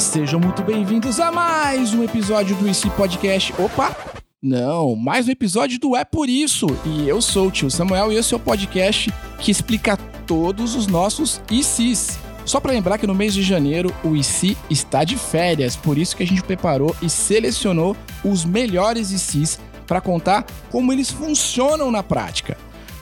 Sejam 0.00 0.40
muito 0.40 0.62
bem-vindos 0.62 1.20
a 1.20 1.30
mais 1.30 1.94
um 1.94 2.02
episódio 2.02 2.56
do 2.56 2.68
IC 2.68 2.90
Podcast. 2.90 3.54
Opa! 3.58 3.94
Não, 4.42 4.96
mais 4.96 5.28
um 5.28 5.30
episódio 5.30 5.78
do 5.78 5.94
É 5.94 6.04
Por 6.04 6.28
Isso. 6.28 6.66
E 6.84 7.08
eu 7.08 7.20
sou 7.22 7.48
o 7.48 7.50
tio 7.50 7.70
Samuel 7.70 8.12
e 8.12 8.16
esse 8.16 8.34
é 8.34 8.36
o 8.36 8.40
podcast 8.40 9.12
que 9.38 9.50
explica 9.50 9.96
todos 10.26 10.74
os 10.74 10.86
nossos 10.86 11.40
ICs. 11.50 12.18
Só 12.44 12.60
para 12.60 12.72
lembrar 12.72 12.98
que 12.98 13.06
no 13.06 13.14
mês 13.14 13.34
de 13.34 13.42
janeiro 13.42 13.94
o 14.04 14.16
IC 14.16 14.56
está 14.70 15.04
de 15.04 15.16
férias, 15.16 15.76
por 15.76 15.98
isso 15.98 16.16
que 16.16 16.22
a 16.22 16.26
gente 16.26 16.42
preparou 16.42 16.94
e 17.02 17.10
selecionou 17.10 17.96
os 18.24 18.44
melhores 18.44 19.10
ICs 19.12 19.58
para 19.86 20.00
contar 20.00 20.44
como 20.70 20.92
eles 20.92 21.10
funcionam 21.10 21.90
na 21.90 22.02
prática. 22.02 22.56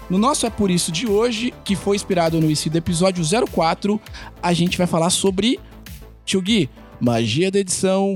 No 0.08 0.18
nosso 0.18 0.46
É 0.46 0.50
Por 0.50 0.70
Isso 0.70 0.92
de 0.92 1.06
hoje, 1.06 1.52
que 1.64 1.74
foi 1.74 1.96
inspirado 1.96 2.40
no 2.40 2.50
IC 2.50 2.68
do 2.68 2.76
episódio 2.76 3.24
04, 3.48 4.00
a 4.42 4.52
gente 4.52 4.76
vai 4.76 4.86
falar 4.86 5.10
sobre, 5.10 5.58
tio 6.24 6.40
Gui, 6.40 6.68
magia 7.00 7.50
da 7.50 7.58
edição. 7.58 8.14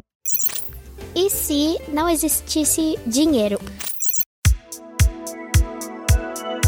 E 1.14 1.28
se 1.30 1.78
não 1.88 2.08
existisse 2.08 2.98
dinheiro? 3.06 3.60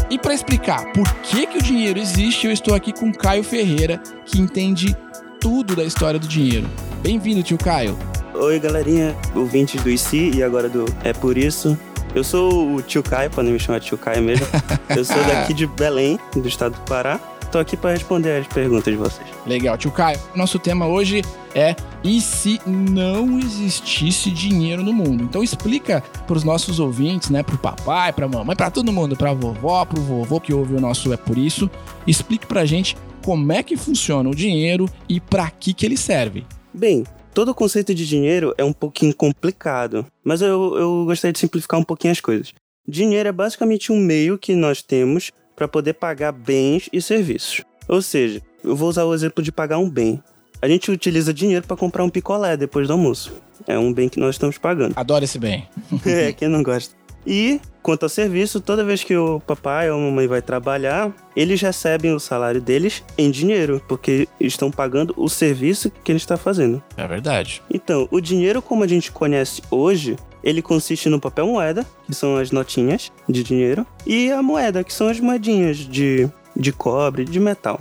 E 0.09 0.19
para 0.19 0.33
explicar 0.33 0.91
por 0.91 1.09
que, 1.21 1.47
que 1.47 1.57
o 1.57 1.61
dinheiro 1.61 1.97
existe, 1.97 2.45
eu 2.45 2.51
estou 2.51 2.75
aqui 2.75 2.91
com 2.91 3.13
Caio 3.13 3.43
Ferreira, 3.43 3.97
que 4.25 4.39
entende 4.39 4.95
tudo 5.39 5.75
da 5.75 5.83
história 5.83 6.19
do 6.19 6.27
dinheiro. 6.27 6.69
Bem-vindo, 7.01 7.41
tio 7.41 7.57
Caio. 7.57 7.97
Oi, 8.33 8.59
galerinha, 8.59 9.15
ouvintes 9.33 9.81
do 9.81 9.89
IC 9.89 10.31
e 10.35 10.43
agora 10.43 10.67
do 10.67 10.85
É 11.03 11.13
Por 11.13 11.37
Isso. 11.37 11.77
Eu 12.13 12.25
sou 12.25 12.75
o 12.75 12.81
tio 12.81 13.01
Caio, 13.01 13.29
podem 13.29 13.53
me 13.53 13.59
chamar 13.59 13.79
de 13.79 13.87
tio 13.87 13.97
Caio 13.97 14.21
mesmo. 14.21 14.45
Eu 14.95 15.05
sou 15.05 15.23
daqui 15.23 15.53
de 15.53 15.65
Belém, 15.65 16.19
do 16.33 16.47
estado 16.47 16.75
do 16.75 16.81
Pará. 16.81 17.19
Tô 17.51 17.59
aqui 17.59 17.75
para 17.75 17.91
responder 17.91 18.39
as 18.39 18.47
perguntas 18.47 18.85
de 18.85 18.95
vocês. 18.95 19.27
Legal, 19.45 19.77
tio 19.77 19.91
Caio. 19.91 20.17
Nosso 20.33 20.57
tema 20.57 20.87
hoje 20.87 21.21
é 21.53 21.75
e 22.01 22.21
se 22.21 22.61
não 22.65 23.37
existisse 23.37 24.31
dinheiro 24.31 24.81
no 24.81 24.93
mundo? 24.93 25.25
Então 25.25 25.43
explica 25.43 26.01
para 26.25 26.37
os 26.37 26.45
nossos 26.45 26.79
ouvintes, 26.79 27.29
né, 27.29 27.43
pro 27.43 27.57
papai, 27.57 28.13
pra 28.13 28.25
mamãe, 28.25 28.55
para 28.55 28.71
todo 28.71 28.93
mundo, 28.93 29.17
pra 29.17 29.33
vovó, 29.33 29.83
pro 29.83 30.01
vovô 30.01 30.39
que 30.39 30.53
ouve 30.53 30.75
o 30.75 30.79
nosso 30.79 31.11
é 31.11 31.17
por 31.17 31.37
isso, 31.37 31.69
explique 32.07 32.47
pra 32.47 32.63
gente 32.63 32.95
como 33.21 33.51
é 33.51 33.61
que 33.61 33.75
funciona 33.75 34.29
o 34.29 34.35
dinheiro 34.35 34.89
e 35.09 35.19
para 35.19 35.51
que 35.51 35.73
que 35.73 35.85
ele 35.85 35.97
serve. 35.97 36.45
Bem, 36.73 37.03
todo 37.33 37.49
o 37.49 37.55
conceito 37.55 37.93
de 37.93 38.07
dinheiro 38.07 38.55
é 38.57 38.63
um 38.63 38.73
pouquinho 38.73 39.13
complicado, 39.13 40.05
mas 40.23 40.41
eu, 40.41 40.77
eu 40.77 41.05
gostaria 41.05 41.33
de 41.33 41.39
simplificar 41.39 41.77
um 41.77 41.83
pouquinho 41.83 42.13
as 42.13 42.21
coisas. 42.21 42.53
Dinheiro 42.87 43.27
é 43.27 43.31
basicamente 43.31 43.91
um 43.91 43.99
meio 43.99 44.37
que 44.37 44.55
nós 44.55 44.81
temos 44.81 45.31
para 45.55 45.67
poder 45.67 45.93
pagar 45.93 46.31
bens 46.31 46.89
e 46.91 47.01
serviços. 47.01 47.61
Ou 47.87 48.01
seja, 48.01 48.41
eu 48.63 48.75
vou 48.75 48.89
usar 48.89 49.05
o 49.05 49.13
exemplo 49.13 49.43
de 49.43 49.51
pagar 49.51 49.77
um 49.77 49.89
bem. 49.89 50.21
A 50.61 50.67
gente 50.67 50.91
utiliza 50.91 51.33
dinheiro 51.33 51.65
para 51.65 51.75
comprar 51.75 52.03
um 52.03 52.09
picolé 52.09 52.55
depois 52.55 52.87
do 52.87 52.93
almoço. 52.93 53.33
É 53.67 53.77
um 53.77 53.91
bem 53.91 54.07
que 54.07 54.19
nós 54.19 54.35
estamos 54.35 54.57
pagando. 54.57 54.93
Adoro 54.95 55.23
esse 55.23 55.39
bem. 55.39 55.67
é, 56.05 56.31
quem 56.33 56.47
não 56.47 56.61
gosta. 56.61 56.95
E, 57.25 57.59
quanto 57.83 58.03
ao 58.03 58.09
serviço, 58.09 58.59
toda 58.59 58.83
vez 58.83 59.03
que 59.03 59.15
o 59.15 59.39
papai 59.39 59.89
ou 59.91 59.97
a 59.97 60.01
mamãe 60.01 60.27
vai 60.27 60.41
trabalhar, 60.41 61.11
eles 61.35 61.61
recebem 61.61 62.13
o 62.13 62.19
salário 62.19 62.61
deles 62.61 63.03
em 63.17 63.29
dinheiro, 63.29 63.81
porque 63.87 64.27
estão 64.39 64.71
pagando 64.71 65.13
o 65.17 65.29
serviço 65.29 65.91
que 66.03 66.11
ele 66.11 66.17
está 66.17 66.35
fazendo. 66.37 66.81
É 66.97 67.07
verdade. 67.07 67.61
Então, 67.69 68.07
o 68.11 68.19
dinheiro 68.19 68.61
como 68.61 68.83
a 68.83 68.87
gente 68.87 69.11
conhece 69.11 69.61
hoje, 69.69 70.15
ele 70.43 70.61
consiste 70.61 71.09
no 71.09 71.19
papel 71.19 71.47
moeda, 71.47 71.85
que 72.05 72.13
são 72.13 72.37
as 72.37 72.51
notinhas 72.51 73.11
de 73.27 73.43
dinheiro, 73.43 73.85
e 74.05 74.31
a 74.31 74.41
moeda, 74.41 74.83
que 74.83 74.93
são 74.93 75.07
as 75.07 75.19
moedinhas 75.19 75.77
de, 75.77 76.29
de 76.55 76.71
cobre, 76.71 77.25
de 77.25 77.39
metal. 77.39 77.79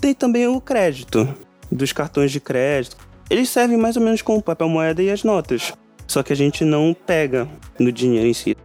Tem 0.00 0.14
também 0.14 0.46
o 0.46 0.60
crédito, 0.60 1.26
dos 1.70 1.92
cartões 1.92 2.30
de 2.30 2.40
crédito. 2.40 2.96
Eles 3.30 3.48
servem 3.48 3.76
mais 3.76 3.96
ou 3.96 4.02
menos 4.02 4.22
como 4.22 4.38
o 4.38 4.42
papel 4.42 4.68
moeda 4.68 5.02
e 5.02 5.10
as 5.10 5.24
notas, 5.24 5.72
só 6.06 6.22
que 6.22 6.32
a 6.32 6.36
gente 6.36 6.64
não 6.64 6.94
pega 6.94 7.48
no 7.78 7.90
dinheiro 7.90 8.26
em 8.26 8.34
si. 8.34 8.56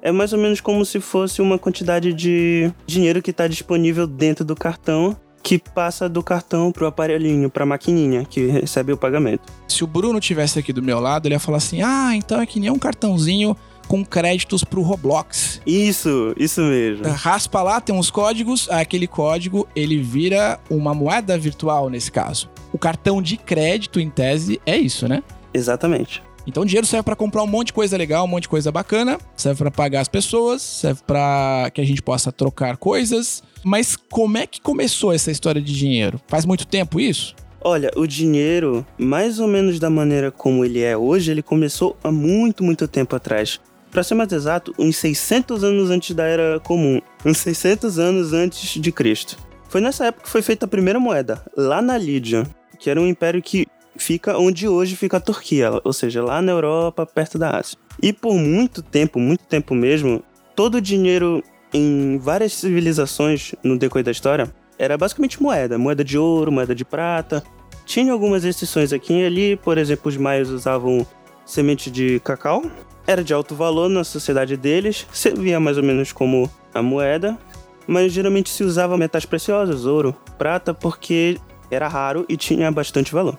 É 0.00 0.12
mais 0.12 0.32
ou 0.32 0.38
menos 0.38 0.60
como 0.60 0.84
se 0.84 1.00
fosse 1.00 1.42
uma 1.42 1.58
quantidade 1.58 2.12
de 2.12 2.72
dinheiro 2.86 3.20
que 3.22 3.30
está 3.30 3.48
disponível 3.48 4.06
dentro 4.06 4.44
do 4.44 4.54
cartão 4.54 5.16
que 5.42 5.58
passa 5.58 6.08
do 6.08 6.22
cartão 6.22 6.70
pro 6.70 6.86
aparelhinho, 6.86 7.48
pra 7.48 7.64
maquininha 7.64 8.24
que 8.24 8.46
recebe 8.46 8.92
o 8.92 8.96
pagamento. 8.96 9.50
Se 9.78 9.84
o 9.84 9.86
Bruno 9.86 10.18
tivesse 10.18 10.58
aqui 10.58 10.72
do 10.72 10.82
meu 10.82 10.98
lado, 10.98 11.28
ele 11.28 11.36
ia 11.36 11.38
falar 11.38 11.58
assim: 11.58 11.82
"Ah, 11.82 12.10
então 12.12 12.40
é 12.40 12.46
que 12.46 12.58
nem 12.58 12.68
um 12.68 12.80
cartãozinho 12.80 13.56
com 13.86 14.04
créditos 14.04 14.64
pro 14.64 14.82
Roblox". 14.82 15.60
Isso, 15.64 16.34
isso 16.36 16.60
mesmo. 16.62 17.06
Raspa 17.06 17.62
lá, 17.62 17.80
tem 17.80 17.94
uns 17.94 18.10
códigos, 18.10 18.68
aquele 18.72 19.06
código 19.06 19.68
ele 19.76 20.02
vira 20.02 20.58
uma 20.68 20.92
moeda 20.92 21.38
virtual 21.38 21.88
nesse 21.88 22.10
caso. 22.10 22.50
O 22.72 22.78
cartão 22.78 23.22
de 23.22 23.36
crédito 23.36 24.00
em 24.00 24.10
tese 24.10 24.60
é 24.66 24.76
isso, 24.76 25.06
né? 25.06 25.22
Exatamente. 25.54 26.24
Então 26.44 26.64
o 26.64 26.66
dinheiro 26.66 26.84
serve 26.84 27.04
para 27.04 27.14
comprar 27.14 27.44
um 27.44 27.46
monte 27.46 27.68
de 27.68 27.74
coisa 27.74 27.96
legal, 27.96 28.24
um 28.24 28.28
monte 28.28 28.42
de 28.42 28.48
coisa 28.48 28.72
bacana, 28.72 29.16
serve 29.36 29.58
para 29.58 29.70
pagar 29.70 30.00
as 30.00 30.08
pessoas, 30.08 30.60
serve 30.60 31.02
para 31.06 31.70
que 31.72 31.80
a 31.80 31.84
gente 31.84 32.02
possa 32.02 32.32
trocar 32.32 32.76
coisas. 32.78 33.44
Mas 33.62 33.94
como 33.94 34.38
é 34.38 34.44
que 34.44 34.60
começou 34.60 35.12
essa 35.12 35.30
história 35.30 35.62
de 35.62 35.72
dinheiro? 35.72 36.20
Faz 36.26 36.44
muito 36.44 36.66
tempo 36.66 36.98
isso? 36.98 37.36
Olha, 37.60 37.90
o 37.96 38.06
dinheiro, 38.06 38.86
mais 38.96 39.40
ou 39.40 39.48
menos 39.48 39.80
da 39.80 39.90
maneira 39.90 40.30
como 40.30 40.64
ele 40.64 40.80
é 40.80 40.96
hoje, 40.96 41.32
ele 41.32 41.42
começou 41.42 41.96
há 42.04 42.10
muito, 42.10 42.62
muito 42.62 42.86
tempo 42.86 43.16
atrás. 43.16 43.60
Para 43.90 44.04
ser 44.04 44.14
mais 44.14 44.30
exato, 44.30 44.72
uns 44.78 44.96
600 44.96 45.64
anos 45.64 45.90
antes 45.90 46.14
da 46.14 46.24
Era 46.24 46.60
Comum, 46.60 47.00
uns 47.24 47.38
600 47.38 47.98
anos 47.98 48.32
antes 48.32 48.80
de 48.80 48.92
Cristo. 48.92 49.36
Foi 49.68 49.80
nessa 49.80 50.06
época 50.06 50.24
que 50.24 50.30
foi 50.30 50.40
feita 50.40 50.66
a 50.66 50.68
primeira 50.68 51.00
moeda, 51.00 51.44
lá 51.56 51.82
na 51.82 51.98
Lídia, 51.98 52.46
que 52.78 52.88
era 52.88 53.00
um 53.00 53.06
império 53.06 53.42
que 53.42 53.66
fica 53.96 54.38
onde 54.38 54.68
hoje 54.68 54.94
fica 54.94 55.16
a 55.16 55.20
Turquia, 55.20 55.80
ou 55.82 55.92
seja, 55.92 56.22
lá 56.22 56.40
na 56.40 56.52
Europa, 56.52 57.04
perto 57.04 57.38
da 57.38 57.58
Ásia. 57.58 57.76
E 58.00 58.12
por 58.12 58.34
muito 58.34 58.82
tempo, 58.82 59.18
muito 59.18 59.44
tempo 59.46 59.74
mesmo, 59.74 60.22
todo 60.54 60.76
o 60.76 60.80
dinheiro 60.80 61.42
em 61.74 62.18
várias 62.18 62.52
civilizações 62.52 63.54
no 63.64 63.76
decorrer 63.76 64.04
da 64.04 64.12
história 64.12 64.48
era 64.78 64.96
basicamente 64.96 65.42
moeda, 65.42 65.76
moeda 65.76 66.04
de 66.04 66.16
ouro, 66.16 66.52
moeda 66.52 66.74
de 66.74 66.84
prata. 66.84 67.42
Tinha 67.84 68.12
algumas 68.12 68.44
exceções 68.44 68.92
aqui 68.92 69.14
e 69.14 69.26
ali, 69.26 69.56
por 69.56 69.78
exemplo, 69.78 70.08
os 70.08 70.16
maias 70.16 70.50
usavam 70.50 71.06
semente 71.44 71.90
de 71.90 72.20
cacau, 72.20 72.62
era 73.06 73.24
de 73.24 73.32
alto 73.32 73.54
valor 73.54 73.88
na 73.88 74.04
sociedade 74.04 74.56
deles, 74.56 75.06
servia 75.12 75.58
mais 75.58 75.78
ou 75.78 75.82
menos 75.82 76.12
como 76.12 76.50
a 76.74 76.82
moeda, 76.82 77.38
mas 77.86 78.12
geralmente 78.12 78.50
se 78.50 78.62
usava 78.62 78.98
metais 78.98 79.24
preciosos, 79.24 79.86
ouro, 79.86 80.14
prata, 80.36 80.74
porque 80.74 81.38
era 81.70 81.88
raro 81.88 82.26
e 82.28 82.36
tinha 82.36 82.70
bastante 82.70 83.12
valor. 83.12 83.38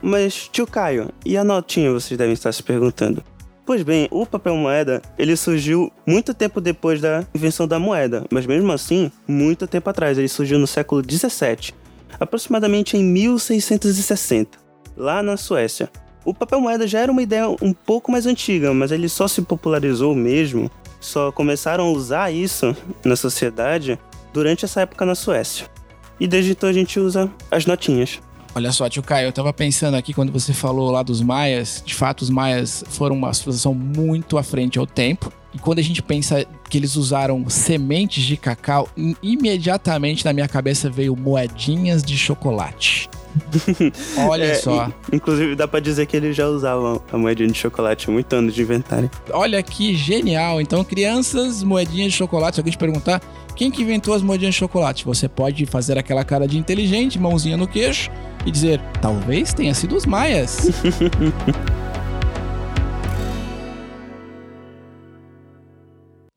Mas, 0.00 0.48
tio 0.48 0.66
Caio, 0.66 1.10
e 1.24 1.36
a 1.36 1.44
notinha, 1.44 1.92
vocês 1.92 2.16
devem 2.16 2.32
estar 2.32 2.50
se 2.52 2.62
perguntando. 2.62 3.22
Pois 3.64 3.84
bem, 3.84 4.08
o 4.10 4.26
papel 4.26 4.56
moeda, 4.56 5.00
ele 5.16 5.36
surgiu 5.36 5.92
muito 6.04 6.34
tempo 6.34 6.60
depois 6.60 7.00
da 7.00 7.24
invenção 7.32 7.68
da 7.68 7.78
moeda, 7.78 8.24
mas 8.28 8.44
mesmo 8.44 8.72
assim, 8.72 9.10
muito 9.26 9.68
tempo 9.68 9.88
atrás, 9.88 10.18
ele 10.18 10.28
surgiu 10.28 10.58
no 10.58 10.66
século 10.66 11.00
17, 11.00 11.72
aproximadamente 12.18 12.96
em 12.96 13.04
1660, 13.04 14.58
lá 14.96 15.22
na 15.22 15.36
Suécia. 15.36 15.88
O 16.24 16.34
papel 16.34 16.60
moeda 16.60 16.88
já 16.88 17.00
era 17.00 17.12
uma 17.12 17.22
ideia 17.22 17.48
um 17.48 17.72
pouco 17.72 18.10
mais 18.10 18.26
antiga, 18.26 18.74
mas 18.74 18.90
ele 18.90 19.08
só 19.08 19.28
se 19.28 19.42
popularizou 19.42 20.12
mesmo, 20.12 20.68
só 21.00 21.30
começaram 21.30 21.86
a 21.86 21.90
usar 21.90 22.32
isso 22.32 22.76
na 23.04 23.14
sociedade 23.14 23.96
durante 24.32 24.64
essa 24.64 24.80
época 24.80 25.06
na 25.06 25.14
Suécia. 25.14 25.66
E 26.18 26.26
desde 26.26 26.52
então 26.52 26.68
a 26.68 26.72
gente 26.72 26.98
usa 26.98 27.30
as 27.50 27.64
notinhas. 27.64 28.20
Olha 28.54 28.70
só, 28.70 28.86
tio 28.88 29.02
Caio, 29.02 29.28
eu 29.28 29.32
tava 29.32 29.50
pensando 29.52 29.94
aqui 29.96 30.12
quando 30.12 30.30
você 30.30 30.52
falou 30.52 30.90
lá 30.90 31.02
dos 31.02 31.22
maias, 31.22 31.82
de 31.86 31.94
fato 31.94 32.20
os 32.22 32.28
maias 32.28 32.84
foram 32.90 33.16
uma 33.16 33.32
civilização 33.32 33.72
muito 33.72 34.36
à 34.36 34.42
frente 34.42 34.78
ao 34.78 34.86
tempo. 34.86 35.32
E 35.54 35.58
quando 35.58 35.78
a 35.78 35.82
gente 35.82 36.02
pensa 36.02 36.46
que 36.68 36.76
eles 36.78 36.94
usaram 36.96 37.48
sementes 37.48 38.24
de 38.24 38.36
cacau, 38.36 38.88
imediatamente 39.22 40.24
na 40.24 40.32
minha 40.32 40.48
cabeça 40.48 40.88
veio 40.90 41.16
moedinhas 41.16 42.02
de 42.02 42.16
chocolate. 42.16 43.08
Olha 44.28 44.44
É, 44.44 44.54
só. 44.54 44.86
in- 45.10 45.16
inclusive 45.16 45.54
dá 45.54 45.66
pra 45.66 45.80
dizer 45.80 46.04
que 46.06 46.16
eles 46.16 46.36
já 46.36 46.46
usavam 46.46 47.00
a 47.10 47.16
moedinha 47.18 47.48
de 47.48 47.56
chocolate 47.58 48.08
há 48.08 48.12
muito 48.12 48.30
anos 48.34 48.54
de 48.54 48.60
inventário. 48.62 49.10
Olha 49.32 49.62
que 49.62 49.94
genial. 49.94 50.60
Então, 50.60 50.84
crianças, 50.84 51.62
moedinhas 51.62 52.12
de 52.12 52.18
chocolate. 52.18 52.56
Se 52.56 52.60
alguém 52.60 52.72
te 52.72 52.78
perguntar 52.78 53.20
quem 53.56 53.70
que 53.70 53.82
inventou 53.82 54.14
as 54.14 54.22
moedinhas 54.22 54.54
de 54.54 54.58
chocolate, 54.58 55.04
você 55.06 55.28
pode 55.28 55.64
fazer 55.66 55.98
aquela 55.98 56.24
cara 56.24 56.46
de 56.46 56.58
inteligente, 56.58 57.18
mãozinha 57.18 57.56
no 57.56 57.66
queixo 57.66 58.10
e 58.46 58.50
dizer: 58.50 58.80
talvez 59.00 59.52
tenha 59.52 59.74
sido 59.74 59.96
os 59.96 60.06
maias. 60.06 60.68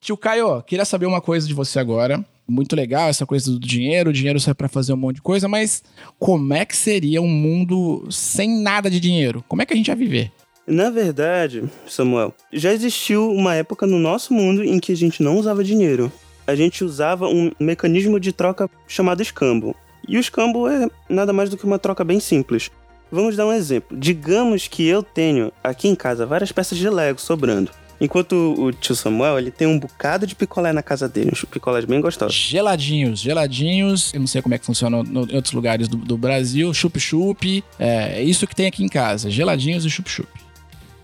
Tio 0.05 0.15
Caio, 0.15 0.61
queria 0.61 0.85
saber 0.85 1.07
uma 1.07 1.19
coisa 1.19 1.47
de 1.47 1.53
você 1.55 1.79
agora. 1.79 2.23
Muito 2.47 2.75
legal 2.75 3.09
essa 3.09 3.25
coisa 3.25 3.49
do 3.51 3.59
dinheiro, 3.59 4.11
o 4.11 4.13
dinheiro 4.13 4.39
serve 4.39 4.53
pra 4.53 4.67
fazer 4.67 4.93
um 4.93 4.97
monte 4.97 5.15
de 5.15 5.23
coisa, 5.23 5.47
mas 5.47 5.83
como 6.19 6.53
é 6.53 6.63
que 6.63 6.77
seria 6.77 7.19
um 7.23 7.27
mundo 7.27 8.07
sem 8.11 8.61
nada 8.61 8.87
de 8.87 8.99
dinheiro? 8.99 9.43
Como 9.47 9.63
é 9.63 9.65
que 9.65 9.73
a 9.73 9.75
gente 9.75 9.87
ia 9.87 9.95
viver? 9.95 10.31
Na 10.67 10.91
verdade, 10.91 11.63
Samuel, 11.87 12.35
já 12.53 12.71
existiu 12.71 13.31
uma 13.31 13.55
época 13.55 13.87
no 13.87 13.97
nosso 13.97 14.31
mundo 14.31 14.63
em 14.63 14.79
que 14.79 14.91
a 14.91 14.95
gente 14.95 15.23
não 15.23 15.37
usava 15.37 15.63
dinheiro. 15.63 16.11
A 16.45 16.53
gente 16.53 16.83
usava 16.83 17.27
um 17.27 17.51
mecanismo 17.59 18.19
de 18.19 18.31
troca 18.31 18.69
chamado 18.87 19.23
escambo. 19.23 19.75
E 20.07 20.17
o 20.17 20.19
escambo 20.19 20.67
é 20.67 20.87
nada 21.09 21.31
mais 21.33 21.49
do 21.49 21.57
que 21.57 21.65
uma 21.65 21.79
troca 21.79 22.03
bem 22.03 22.19
simples. 22.19 22.69
Vamos 23.11 23.35
dar 23.35 23.45
um 23.45 23.53
exemplo. 23.53 23.97
Digamos 23.97 24.67
que 24.67 24.85
eu 24.85 25.01
tenho 25.03 25.51
aqui 25.63 25.87
em 25.87 25.95
casa 25.95 26.25
várias 26.25 26.51
peças 26.51 26.77
de 26.77 26.89
Lego 26.89 27.19
sobrando. 27.21 27.71
Enquanto 28.01 28.33
o 28.57 28.73
tio 28.73 28.93
Samuel, 28.93 29.39
ele 29.39 29.51
tem 29.51 29.65
um 29.65 29.79
bocado 29.79 30.27
de 30.27 30.35
picolé 30.35 30.73
na 30.73 30.83
casa 30.83 31.07
dele, 31.07 31.29
uns 31.31 31.45
picolés 31.45 31.85
bem 31.85 32.01
gostosos. 32.01 32.35
Geladinhos, 32.35 33.19
geladinhos. 33.21 34.13
Eu 34.13 34.19
não 34.19 34.27
sei 34.27 34.41
como 34.41 34.53
é 34.53 34.57
que 34.57 34.65
funciona 34.65 35.01
no, 35.01 35.23
em 35.31 35.35
outros 35.35 35.53
lugares 35.53 35.87
do, 35.87 35.95
do 35.95 36.17
Brasil. 36.17 36.73
Chup-chup. 36.73 37.63
É, 37.79 38.19
é 38.19 38.23
isso 38.23 38.45
que 38.45 38.53
tem 38.55 38.67
aqui 38.67 38.83
em 38.83 38.89
casa. 38.89 39.29
Geladinhos 39.29 39.85
e 39.85 39.89
chup-chup. 39.89 40.27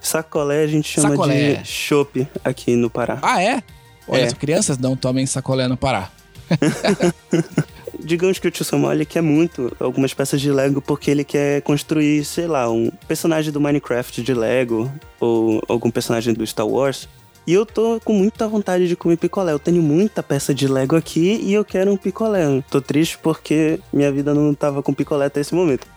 Sacolé 0.01 0.63
a 0.63 0.67
gente 0.67 0.89
chama 0.89 1.09
Sacolé. 1.11 1.53
de 1.55 1.67
chopp 1.67 2.27
aqui 2.43 2.75
no 2.75 2.89
Pará. 2.89 3.19
Ah, 3.21 3.41
é? 3.41 3.63
Olha, 4.07 4.21
É. 4.23 4.25
as 4.25 4.33
crianças 4.33 4.77
não 4.77 4.95
tomem 4.95 5.25
sacolé 5.25 5.67
no 5.69 5.77
Pará. 5.77 6.09
Digamos 8.03 8.39
que 8.39 8.47
o 8.47 8.51
tio 8.51 8.65
Samuel 8.65 8.93
ele 8.93 9.05
quer 9.05 9.21
muito 9.21 9.75
algumas 9.79 10.13
peças 10.13 10.41
de 10.41 10.51
Lego 10.51 10.81
porque 10.81 11.11
ele 11.11 11.23
quer 11.23 11.61
construir, 11.61 12.23
sei 12.25 12.47
lá, 12.47 12.69
um 12.69 12.91
personagem 13.07 13.51
do 13.51 13.61
Minecraft 13.61 14.21
de 14.21 14.33
Lego 14.33 14.91
ou 15.19 15.61
algum 15.67 15.91
personagem 15.91 16.33
do 16.33 16.45
Star 16.45 16.67
Wars. 16.67 17.07
E 17.45 17.53
eu 17.53 17.65
tô 17.65 17.99
com 18.03 18.13
muita 18.13 18.47
vontade 18.47 18.87
de 18.87 18.95
comer 18.95 19.17
picolé. 19.17 19.51
Eu 19.51 19.59
tenho 19.59 19.81
muita 19.81 20.21
peça 20.21 20.53
de 20.53 20.67
Lego 20.67 20.95
aqui 20.95 21.39
e 21.41 21.53
eu 21.53 21.65
quero 21.65 21.91
um 21.91 21.97
picolé. 21.97 22.63
Tô 22.69 22.79
triste 22.79 23.17
porque 23.17 23.79
minha 23.91 24.11
vida 24.11 24.33
não 24.33 24.53
tava 24.53 24.83
com 24.83 24.93
picolé 24.93 25.25
até 25.25 25.41
esse 25.41 25.53
momento. 25.55 25.87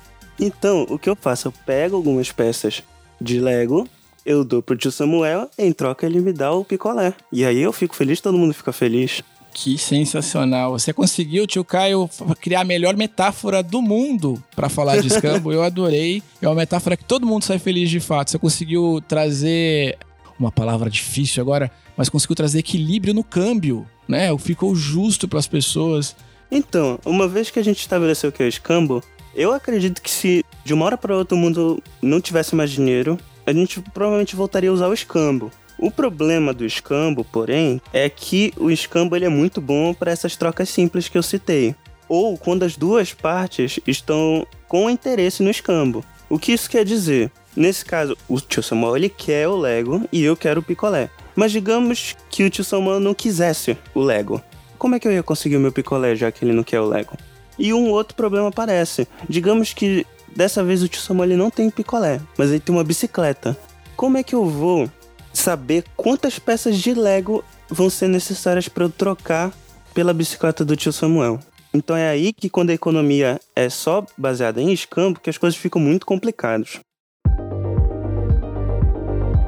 Então, 0.40 0.86
o 0.88 0.98
que 0.98 1.08
eu 1.08 1.16
faço? 1.16 1.48
Eu 1.48 1.52
pego 1.64 1.96
algumas 1.96 2.32
peças 2.32 2.82
de 3.20 3.38
Lego, 3.38 3.86
eu 4.26 4.44
dou 4.44 4.62
pro 4.62 4.76
tio 4.76 4.90
Samuel, 4.90 5.48
em 5.58 5.72
troca 5.72 6.06
ele 6.06 6.20
me 6.20 6.32
dá 6.32 6.52
o 6.52 6.64
picolé. 6.64 7.14
E 7.30 7.44
aí 7.44 7.60
eu 7.60 7.72
fico 7.72 7.94
feliz, 7.94 8.20
todo 8.20 8.38
mundo 8.38 8.54
fica 8.54 8.72
feliz. 8.72 9.22
Que 9.54 9.78
sensacional. 9.78 10.72
Você 10.72 10.92
conseguiu, 10.92 11.46
tio 11.46 11.64
Caio, 11.64 12.10
criar 12.40 12.62
a 12.62 12.64
melhor 12.64 12.96
metáfora 12.96 13.62
do 13.62 13.80
mundo 13.80 14.42
pra 14.54 14.68
falar 14.68 15.00
de 15.00 15.06
escambo. 15.06 15.52
Eu 15.52 15.62
adorei. 15.62 16.22
É 16.42 16.48
uma 16.48 16.56
metáfora 16.56 16.96
que 16.96 17.04
todo 17.04 17.24
mundo 17.24 17.44
sai 17.44 17.60
feliz 17.60 17.88
de 17.88 18.00
fato. 18.00 18.32
Você 18.32 18.38
conseguiu 18.38 19.00
trazer 19.06 19.96
uma 20.38 20.50
palavra 20.50 20.90
difícil 20.90 21.40
agora, 21.40 21.70
mas 21.96 22.08
conseguiu 22.08 22.34
trazer 22.34 22.58
equilíbrio 22.58 23.14
no 23.14 23.22
câmbio, 23.22 23.86
né? 24.08 24.36
Ficou 24.38 24.74
justo 24.74 25.28
pras 25.28 25.46
pessoas. 25.46 26.16
Então, 26.50 26.98
uma 27.06 27.28
vez 27.28 27.48
que 27.48 27.60
a 27.60 27.64
gente 27.64 27.78
estabeleceu 27.78 28.30
o 28.30 28.32
que 28.32 28.42
é 28.42 28.46
o 28.46 28.48
escambo, 28.48 29.02
eu 29.36 29.52
acredito 29.52 30.02
que 30.02 30.10
se 30.10 30.44
de 30.64 30.74
uma 30.74 30.84
hora 30.84 30.98
para 30.98 31.16
outra 31.16 31.36
o 31.36 31.40
mundo 31.40 31.80
não 32.02 32.20
tivesse 32.20 32.56
mais 32.56 32.72
dinheiro, 32.72 33.16
a 33.46 33.52
gente 33.52 33.80
provavelmente 33.80 34.34
voltaria 34.34 34.70
a 34.70 34.72
usar 34.72 34.88
o 34.88 34.94
escambo. 34.94 35.50
O 35.84 35.90
problema 35.90 36.54
do 36.54 36.64
escambo, 36.64 37.22
porém, 37.22 37.78
é 37.92 38.08
que 38.08 38.54
o 38.56 38.70
escambo 38.70 39.14
ele 39.14 39.26
é 39.26 39.28
muito 39.28 39.60
bom 39.60 39.92
para 39.92 40.10
essas 40.10 40.34
trocas 40.34 40.70
simples 40.70 41.10
que 41.10 41.18
eu 41.18 41.22
citei. 41.22 41.74
Ou 42.08 42.38
quando 42.38 42.62
as 42.62 42.74
duas 42.74 43.12
partes 43.12 43.78
estão 43.86 44.46
com 44.66 44.88
interesse 44.88 45.42
no 45.42 45.50
escambo. 45.50 46.02
O 46.26 46.38
que 46.38 46.52
isso 46.52 46.70
quer 46.70 46.86
dizer? 46.86 47.30
Nesse 47.54 47.84
caso, 47.84 48.16
o 48.26 48.40
tio 48.40 48.62
Samuel 48.62 48.96
ele 48.96 49.10
quer 49.10 49.46
o 49.46 49.58
Lego 49.58 50.08
e 50.10 50.24
eu 50.24 50.34
quero 50.34 50.60
o 50.60 50.62
picolé. 50.62 51.10
Mas 51.36 51.52
digamos 51.52 52.16
que 52.30 52.44
o 52.44 52.48
tio 52.48 52.64
Samuel 52.64 52.98
não 52.98 53.12
quisesse 53.12 53.76
o 53.94 54.00
Lego. 54.00 54.40
Como 54.78 54.94
é 54.94 54.98
que 54.98 55.06
eu 55.06 55.12
ia 55.12 55.22
conseguir 55.22 55.58
o 55.58 55.60
meu 55.60 55.70
picolé 55.70 56.16
já 56.16 56.32
que 56.32 56.46
ele 56.46 56.54
não 56.54 56.64
quer 56.64 56.80
o 56.80 56.88
Lego? 56.88 57.14
E 57.58 57.74
um 57.74 57.90
outro 57.90 58.16
problema 58.16 58.48
aparece. 58.48 59.06
Digamos 59.28 59.74
que 59.74 60.06
dessa 60.34 60.64
vez 60.64 60.82
o 60.82 60.88
tio 60.88 61.02
Samuel 61.02 61.28
ele 61.28 61.36
não 61.36 61.50
tem 61.50 61.68
picolé, 61.68 62.22
mas 62.38 62.48
ele 62.48 62.60
tem 62.60 62.74
uma 62.74 62.82
bicicleta. 62.82 63.54
Como 63.94 64.16
é 64.16 64.22
que 64.22 64.34
eu 64.34 64.46
vou 64.46 64.90
saber 65.34 65.84
quantas 65.96 66.38
peças 66.38 66.78
de 66.78 66.94
Lego 66.94 67.44
vão 67.68 67.90
ser 67.90 68.08
necessárias 68.08 68.68
para 68.68 68.84
eu 68.84 68.90
trocar 68.90 69.52
pela 69.92 70.14
bicicleta 70.14 70.64
do 70.64 70.76
tio 70.76 70.92
Samuel? 70.92 71.38
Então 71.74 71.96
é 71.96 72.08
aí 72.08 72.32
que 72.32 72.48
quando 72.48 72.70
a 72.70 72.74
economia 72.74 73.40
é 73.54 73.68
só 73.68 74.06
baseada 74.16 74.62
em 74.62 74.72
escambo 74.72 75.18
que 75.20 75.28
as 75.28 75.36
coisas 75.36 75.58
ficam 75.58 75.82
muito 75.82 76.06
complicadas. 76.06 76.78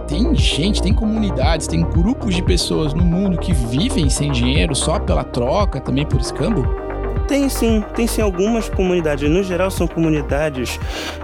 Tem 0.08 0.34
gente, 0.34 0.82
tem 0.82 0.94
comunidades, 0.94 1.66
tem 1.66 1.82
grupos 1.82 2.34
de 2.34 2.42
pessoas 2.42 2.94
no 2.94 3.04
mundo 3.04 3.38
que 3.38 3.52
vivem 3.52 4.08
sem 4.08 4.30
dinheiro 4.30 4.74
só 4.74 5.00
pela 5.00 5.24
troca, 5.24 5.80
também 5.80 6.06
por 6.06 6.20
escambo. 6.20 6.85
Tem 7.28 7.48
sim, 7.48 7.84
tem 7.94 8.06
sim 8.06 8.22
algumas 8.22 8.68
comunidades. 8.68 9.28
No 9.28 9.42
geral, 9.42 9.68
são 9.70 9.88
comunidades 9.88 10.78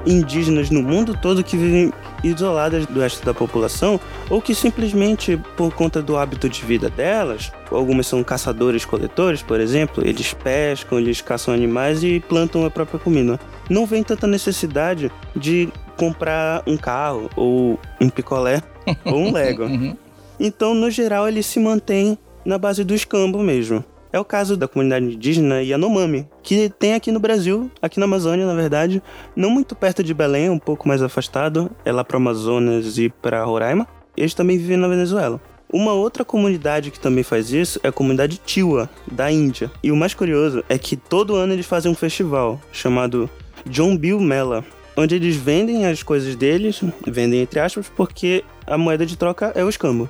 indígenas 0.05 0.69
no 0.69 0.83
mundo 0.83 1.17
todo 1.17 1.45
que 1.45 1.57
vivem 1.57 1.93
isoladas 2.25 2.87
do 2.87 3.01
resto 3.01 3.25
da 3.25 3.33
população 3.33 4.01
ou 4.29 4.43
que 4.43 4.55
simplesmente, 4.55 5.37
por 5.57 5.73
conta 5.73 6.03
do 6.03 6.17
hábito 6.17 6.49
de 6.49 6.65
vida 6.65 6.91
delas, 6.91 7.53
algumas 7.71 8.07
são 8.07 8.23
caçadores-coletores, 8.25 9.43
por 9.43 9.61
exemplo, 9.61 10.07
eles 10.07 10.35
pescam, 10.35 10.99
eles 10.99 11.21
caçam 11.21 11.55
animais 11.55 12.03
e 12.03 12.19
plantam 12.19 12.65
a 12.65 12.71
própria 12.71 12.99
comida. 12.99 13.39
Não 13.71 13.87
vem 13.87 14.03
tanta 14.03 14.27
necessidade 14.27 15.11
de 15.37 15.69
comprar 15.97 16.63
um 16.67 16.77
carro 16.77 17.31
ou 17.37 17.79
um 18.01 18.09
picolé 18.09 18.61
ou 19.05 19.19
um 19.19 19.33
Lego. 19.33 19.65
Uhum. 19.65 19.97
Então, 20.41 20.75
no 20.75 20.91
geral, 20.91 21.29
ele 21.29 21.43
se 21.43 21.61
mantém 21.61 22.19
na 22.45 22.59
base 22.59 22.83
do 22.83 22.93
escambo 22.93 23.39
mesmo. 23.41 23.85
É 24.13 24.21
o 24.21 24.25
caso 24.25 24.59
da 24.59 24.69
comunidade 24.69 25.07
indígena 25.07 25.63
Yanomami, 25.63 26.29
que 26.43 26.69
tem 26.69 26.93
aqui 26.93 27.11
no 27.11 27.19
Brasil, 27.19 27.71
aqui 27.81 27.99
na 27.99 28.05
Amazônia, 28.05 28.47
na 28.47 28.55
verdade, 28.55 29.03
não 29.35 29.49
muito 29.49 29.75
perto 29.75 30.05
de 30.05 30.13
Belém, 30.13 30.51
um 30.51 30.59
pouco 30.59 30.87
mais 30.87 31.03
afastado, 31.03 31.71
é 31.83 31.91
lá 31.91 32.05
para 32.05 32.19
Amazonas 32.19 32.99
e 32.99 33.09
para 33.09 33.43
Roraima. 33.43 33.89
Eles 34.15 34.35
também 34.35 34.59
vivem 34.59 34.77
na 34.77 34.87
Venezuela. 34.87 35.41
Uma 35.73 35.95
outra 35.95 36.27
comunidade 36.27 36.91
que 36.91 37.01
também 37.01 37.25
faz 37.25 37.51
isso 37.51 37.81
é 37.83 37.89
a 37.89 37.93
comunidade 37.93 38.37
Tiwa, 38.45 38.91
da 39.11 39.33
Índia. 39.33 39.71
E 39.83 39.91
o 39.91 39.97
mais 39.97 40.13
curioso 40.13 40.63
é 40.69 40.77
que 40.77 40.95
todo 40.95 41.35
ano 41.35 41.55
eles 41.55 41.65
fazem 41.65 41.91
um 41.91 41.95
festival 41.95 42.61
chamado 42.71 43.31
John 43.65 43.97
Bill 43.97 44.21
Mela, 44.21 44.63
onde 44.95 45.15
eles 45.15 45.37
vendem 45.37 45.87
as 45.87 46.03
coisas 46.03 46.37
deles, 46.37 46.83
vendem 47.07 47.41
entre 47.41 47.61
aspas, 47.61 47.91
porque 47.97 48.45
a 48.67 48.77
moeda 48.77 49.07
de 49.07 49.17
troca 49.17 49.53
é 49.55 49.65
o 49.65 49.71
escambo. 49.71 50.07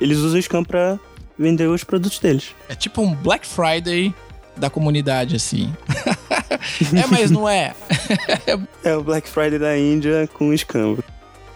Eles 0.00 0.18
usam 0.18 0.34
o 0.34 0.40
escambo 0.40 0.66
para 0.66 0.98
vender 1.38 1.68
os 1.68 1.84
produtos 1.84 2.18
deles. 2.18 2.54
É 2.68 2.74
tipo 2.74 3.02
um 3.02 3.14
Black 3.14 3.46
Friday 3.46 4.14
da 4.56 4.70
comunidade, 4.70 5.36
assim. 5.36 5.72
é, 6.94 7.06
mas 7.10 7.30
não 7.30 7.48
é. 7.48 7.74
É 8.84 8.96
o 8.96 9.02
Black 9.02 9.28
Friday 9.28 9.58
da 9.58 9.76
Índia 9.76 10.28
com 10.32 10.52
escambo. 10.52 11.02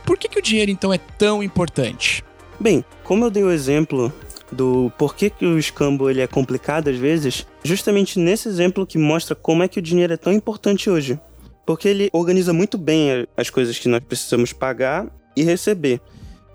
Por 0.04 0.16
que, 0.16 0.28
que 0.28 0.38
o 0.38 0.42
dinheiro, 0.42 0.70
então, 0.70 0.92
é 0.92 0.98
tão 0.98 1.42
importante? 1.42 2.24
Bem, 2.58 2.84
como 3.04 3.24
eu 3.24 3.30
dei 3.30 3.42
o 3.42 3.50
exemplo 3.50 4.12
do 4.50 4.90
porquê 4.96 5.28
que 5.28 5.44
o 5.44 5.58
escambo 5.58 6.08
ele 6.08 6.22
é 6.22 6.26
complicado 6.26 6.88
às 6.88 6.96
vezes, 6.96 7.46
justamente 7.62 8.18
nesse 8.18 8.48
exemplo 8.48 8.86
que 8.86 8.96
mostra 8.96 9.34
como 9.34 9.62
é 9.62 9.68
que 9.68 9.78
o 9.78 9.82
dinheiro 9.82 10.14
é 10.14 10.16
tão 10.16 10.32
importante 10.32 10.88
hoje. 10.88 11.20
Porque 11.66 11.86
ele 11.86 12.08
organiza 12.12 12.52
muito 12.52 12.78
bem 12.78 13.26
as 13.36 13.50
coisas 13.50 13.78
que 13.78 13.88
nós 13.88 14.02
precisamos 14.02 14.52
pagar 14.54 15.06
e 15.36 15.44
receber. 15.44 16.00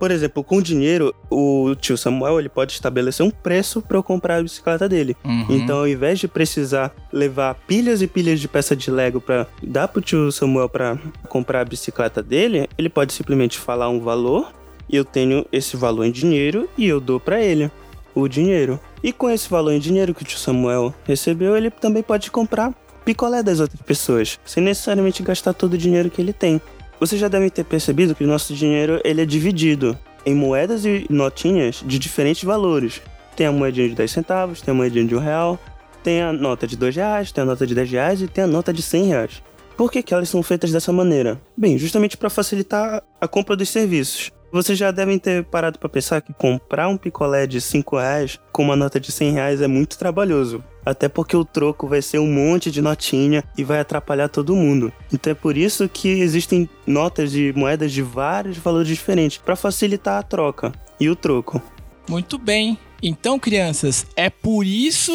Por 0.04 0.12
exemplo, 0.12 0.44
com 0.44 0.58
o 0.58 0.62
dinheiro, 0.62 1.16
o 1.30 1.74
tio 1.80 1.98
Samuel 1.98 2.38
ele 2.38 2.50
pode 2.50 2.74
estabelecer 2.74 3.26
um 3.26 3.32
preço 3.32 3.82
para 3.82 3.96
eu 3.96 4.04
comprar 4.04 4.36
a 4.36 4.44
bicicleta 4.44 4.90
dele. 4.90 5.16
Uhum. 5.24 5.46
Então, 5.50 5.78
ao 5.78 5.88
invés 5.88 6.20
de 6.20 6.28
precisar 6.28 6.94
levar 7.10 7.56
pilhas 7.66 8.02
e 8.02 8.08
pilhas 8.08 8.42
de 8.42 8.50
peça 8.50 8.76
de 8.76 8.92
Lego 8.92 9.22
para 9.22 9.48
dar 9.66 9.88
pro 9.88 10.02
tio 10.02 10.30
Samuel 10.30 10.68
para 10.68 11.00
comprar 11.30 11.62
a 11.62 11.64
bicicleta 11.64 12.22
dele, 12.22 12.68
ele 12.78 12.90
pode 12.90 13.14
simplesmente 13.14 13.58
falar 13.58 13.88
um 13.88 14.02
valor, 14.02 14.52
e 14.90 14.98
eu 14.98 15.06
tenho 15.06 15.46
esse 15.54 15.78
valor 15.78 16.04
em 16.04 16.12
dinheiro 16.12 16.68
e 16.78 16.86
eu 16.86 17.00
dou 17.00 17.18
para 17.18 17.42
ele 17.42 17.72
o 18.14 18.28
dinheiro. 18.28 18.78
E 19.02 19.14
com 19.14 19.30
esse 19.30 19.50
valor 19.50 19.72
em 19.72 19.80
dinheiro 19.80 20.14
que 20.14 20.24
o 20.24 20.26
tio 20.26 20.38
Samuel 20.38 20.94
recebeu, 21.06 21.56
ele 21.56 21.72
também 21.72 22.04
pode 22.04 22.30
comprar 22.30 22.74
picolé 23.06 23.42
das 23.42 23.62
outras 23.62 23.82
pessoas, 23.82 24.38
sem 24.44 24.62
necessariamente 24.62 25.24
gastar 25.24 25.54
todo 25.54 25.76
o 25.76 25.78
dinheiro 25.78 26.10
que 26.10 26.22
ele 26.22 26.34
tem. 26.34 26.62
Vocês 27.04 27.20
já 27.20 27.28
devem 27.28 27.50
ter 27.50 27.66
percebido 27.66 28.16
que 28.16 28.24
o 28.24 28.28
nosso 28.28 28.54
dinheiro 28.54 29.02
ele 29.04 29.22
é 29.22 29.26
dividido 29.26 30.00
em 30.26 30.34
moedas 30.34 30.86
e 30.86 31.06
notinhas 31.10 31.84
de 31.86 32.00
diferentes 32.00 32.46
valores. 32.46 33.02
Tem 33.36 33.46
a 33.46 33.52
moedinha 33.52 33.90
de 33.90 33.96
10 33.96 34.10
centavos, 34.10 34.62
tem 34.62 34.72
a 34.72 34.76
moedinha 34.76 35.04
de 35.04 35.14
um 35.14 35.20
real, 35.20 35.60
tem 36.02 36.22
a 36.22 36.32
nota 36.32 36.66
de 36.66 36.78
2 36.78 36.96
reais, 36.96 37.30
tem 37.30 37.42
a 37.42 37.46
nota 37.46 37.68
de 37.68 37.76
10 37.76 37.92
reais 37.92 38.22
e 38.22 38.28
tem 38.30 38.46
a 38.46 38.48
nota 38.48 38.72
de 38.72 38.82
100 38.82 39.04
reais. 39.04 39.44
Por 39.76 39.92
que, 39.92 40.02
que 40.02 40.14
elas 40.14 40.30
são 40.30 40.42
feitas 40.42 40.72
dessa 40.72 40.94
maneira? 40.94 41.42
Bem, 41.58 41.78
justamente 41.78 42.16
para 42.16 42.30
facilitar 42.30 43.04
a 43.20 43.28
compra 43.28 43.58
dos 43.58 43.68
serviços. 43.68 44.32
Vocês 44.50 44.78
já 44.78 44.90
devem 44.90 45.20
ter 45.20 45.44
parado 45.44 45.80
para 45.80 45.90
pensar 45.90 46.22
que 46.22 46.32
comprar 46.32 46.88
um 46.88 46.96
picolé 46.96 47.46
de 47.46 47.60
5 47.60 47.98
reais 47.98 48.40
com 48.54 48.64
uma 48.64 48.78
nota 48.78 48.98
de 48.98 49.12
100 49.12 49.32
reais 49.34 49.62
é 49.62 49.68
muito 49.68 49.98
trabalhoso. 49.98 50.64
Até 50.86 51.08
porque 51.08 51.36
o 51.36 51.46
troco 51.46 51.88
vai 51.88 52.02
ser 52.02 52.20
um 52.20 52.32
monte 52.32 52.70
de 52.70 52.82
notinha 52.82 53.44
e 53.58 53.64
vai 53.64 53.80
atrapalhar 53.80 54.28
todo 54.28 54.56
mundo. 54.56 54.92
Então 55.12 55.32
é 55.32 55.36
por 55.36 55.58
isso 55.58 55.88
que 55.88 56.10
existem 56.10 56.70
notas 56.86 57.32
de 57.32 57.54
moedas 57.56 57.92
de 57.92 58.02
vários 58.02 58.58
valores 58.58 58.88
diferentes 58.88 59.38
para 59.38 59.56
facilitar 59.56 60.20
a 60.20 60.24
troca 60.24 60.72
e 61.00 61.10
o 61.10 61.16
troco. 61.16 61.62
Muito 62.10 62.38
bem. 62.38 62.78
Então, 63.02 63.38
crianças, 63.38 64.06
é 64.16 64.30
por 64.30 64.66
isso 64.66 65.12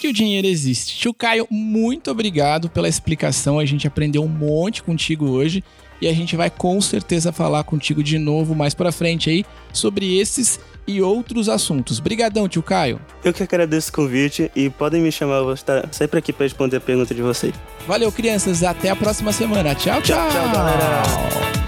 que 0.00 0.08
o 0.08 0.12
dinheiro 0.12 0.48
existe. 0.48 0.98
Tio 0.98 1.14
Caio, 1.14 1.46
muito 1.48 2.10
obrigado 2.10 2.68
pela 2.68 2.88
explicação. 2.88 3.60
A 3.60 3.64
gente 3.64 3.86
aprendeu 3.86 4.24
um 4.24 4.28
monte 4.28 4.82
contigo 4.82 5.28
hoje 5.28 5.62
e 6.00 6.08
a 6.08 6.12
gente 6.12 6.34
vai 6.34 6.50
com 6.50 6.80
certeza 6.80 7.30
falar 7.30 7.62
contigo 7.62 8.02
de 8.02 8.18
novo 8.18 8.56
mais 8.56 8.74
pra 8.74 8.90
frente 8.90 9.30
aí 9.30 9.44
sobre 9.72 10.18
esses 10.18 10.58
e 10.86 11.00
outros 11.00 11.48
assuntos. 11.48 12.00
Brigadão, 12.00 12.48
tio 12.48 12.62
Caio. 12.62 13.00
Eu 13.24 13.32
que 13.32 13.42
agradeço 13.42 13.90
o 13.90 13.92
convite 13.92 14.50
e 14.54 14.68
podem 14.70 15.00
me 15.02 15.12
chamar, 15.12 15.36
eu 15.36 15.44
vou 15.44 15.54
estar 15.54 15.88
sempre 15.92 16.18
aqui 16.18 16.32
para 16.32 16.44
responder 16.44 16.76
a 16.76 16.80
pergunta 16.80 17.14
de 17.14 17.22
vocês. 17.22 17.54
Valeu, 17.86 18.10
crianças. 18.10 18.62
Até 18.62 18.90
a 18.90 18.96
próxima 18.96 19.32
semana. 19.32 19.74
Tchau, 19.74 20.00
tchau. 20.02 20.28
Tchau, 20.28 20.30
tchau, 20.30 20.52
galera. 20.52 21.61